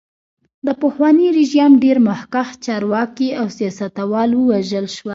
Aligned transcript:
د 0.65 0.67
پخواني 0.81 1.27
رژیم 1.37 1.71
ډېر 1.83 1.97
مخکښ 2.09 2.49
چارواکي 2.65 3.29
او 3.39 3.45
سیاستوال 3.57 4.29
ووژل 4.33 4.85
شول. 4.95 5.09